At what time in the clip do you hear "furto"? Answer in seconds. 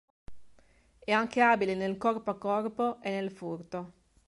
3.29-3.91